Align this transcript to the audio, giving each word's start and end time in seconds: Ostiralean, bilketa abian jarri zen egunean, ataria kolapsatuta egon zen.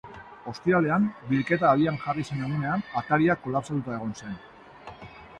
Ostiralean, 0.51 1.03
bilketa 1.31 1.67
abian 1.71 1.99
jarri 2.05 2.25
zen 2.29 2.41
egunean, 2.45 2.81
ataria 3.01 3.35
kolapsatuta 3.43 3.93
egon 3.97 4.15
zen. 4.23 4.33